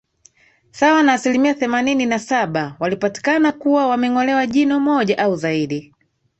sawa 0.71 1.03
na 1.03 1.13
asilimia 1.13 1.53
themanini 1.53 2.05
na 2.05 2.19
saba 2.19 2.75
walipatikana 2.79 3.51
kuwa 3.51 3.87
wamengolewa 3.87 4.47
jino 4.47 4.79
moja 4.79 5.17
au 5.17 5.35
zaidi 5.35 5.93